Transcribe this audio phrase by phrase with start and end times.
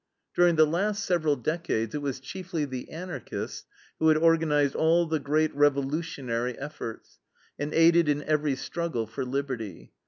[0.35, 3.67] During the last several decades it was chiefly the Anarchists
[3.99, 7.19] who had organized all the great revolutionary efforts,
[7.59, 9.91] and aided in every struggle for liberty.